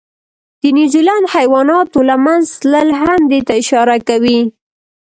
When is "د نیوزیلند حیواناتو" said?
0.61-1.99